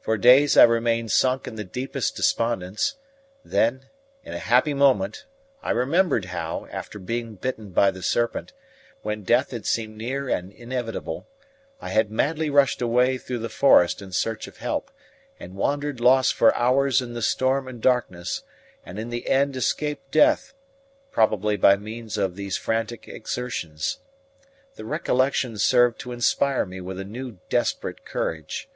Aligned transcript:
For 0.00 0.16
days 0.18 0.56
I 0.56 0.64
remained 0.64 1.12
sunk 1.12 1.46
in 1.46 1.54
the 1.54 1.62
deepest 1.62 2.16
despondence; 2.16 2.96
then, 3.44 3.84
in 4.24 4.32
a 4.34 4.40
happy 4.40 4.74
moment, 4.74 5.26
I 5.62 5.70
remembered 5.70 6.24
how, 6.34 6.66
after 6.72 6.98
being 6.98 7.36
bitten 7.36 7.70
by 7.70 7.92
the 7.92 8.02
serpent, 8.02 8.52
when 9.02 9.22
death 9.22 9.52
had 9.52 9.64
seemed 9.66 9.96
near 9.96 10.28
and 10.28 10.50
inevitable, 10.50 11.28
I 11.80 11.90
had 11.90 12.10
madly 12.10 12.50
rushed 12.50 12.82
away 12.82 13.16
through 13.16 13.38
the 13.38 13.48
forest 13.48 14.02
in 14.02 14.10
search 14.10 14.48
of 14.48 14.56
help, 14.56 14.90
and 15.38 15.54
wandered 15.54 16.00
lost 16.00 16.34
for 16.34 16.52
hours 16.56 17.00
in 17.00 17.12
the 17.12 17.22
storm 17.22 17.68
and 17.68 17.80
darkness, 17.80 18.42
and 18.84 18.98
in 18.98 19.10
the 19.10 19.28
end 19.28 19.54
escaped 19.54 20.10
death, 20.10 20.52
probably 21.12 21.56
by 21.56 21.76
means 21.76 22.18
of 22.18 22.34
these 22.34 22.56
frantic 22.56 23.06
exertions. 23.06 23.98
The 24.74 24.84
recollection 24.84 25.58
served 25.58 26.00
to 26.00 26.10
inspire 26.10 26.66
me 26.66 26.80
with 26.80 26.98
a 26.98 27.04
new 27.04 27.38
desperate 27.48 28.04
courage. 28.04 28.68